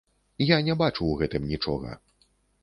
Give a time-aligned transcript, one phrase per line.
[0.43, 1.95] Я не бачу ў гэтым нічога.